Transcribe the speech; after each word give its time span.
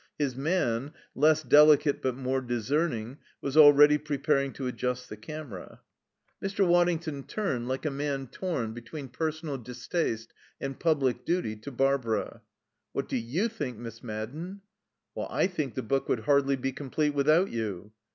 His 0.17 0.35
man, 0.35 0.93
less 1.13 1.43
delicate 1.43 2.01
but 2.01 2.15
more 2.15 2.41
discerning, 2.41 3.19
was 3.39 3.55
already 3.55 3.99
preparing 3.99 4.51
to 4.53 4.65
adjust 4.65 5.09
the 5.09 5.15
camera. 5.15 5.79
Mr. 6.43 6.65
Waddington 6.67 7.25
turned, 7.27 7.67
like 7.67 7.85
a 7.85 7.91
man 7.91 8.25
torn 8.25 8.73
between 8.73 9.09
personal 9.09 9.59
distaste 9.59 10.33
and 10.59 10.79
public 10.79 11.23
duty, 11.23 11.55
to 11.57 11.71
Barbara. 11.71 12.41
"What 12.93 13.09
do 13.09 13.15
you 13.15 13.47
think, 13.47 13.77
Miss 13.77 14.01
Madden?" 14.01 14.61
"I 15.15 15.45
think 15.45 15.75
the 15.75 15.83
book 15.83 16.09
would 16.09 16.21
hardly 16.21 16.55
be 16.55 16.71
complete 16.71 17.13
without 17.13 17.51
you." 17.51 17.91